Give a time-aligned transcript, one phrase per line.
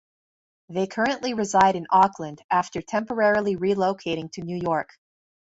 [0.69, 4.89] They currently reside in Auckland, after temporarily relocating to New York.